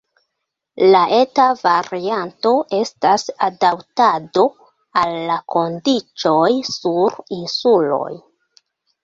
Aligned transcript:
La 0.93 1.01
eta 1.17 1.43
varianto 1.59 2.53
estas 2.77 3.25
adaptado 3.49 4.47
al 5.03 5.15
la 5.29 5.37
kondiĉoj 5.57 6.49
sur 6.73 7.21
insuloj. 7.39 8.11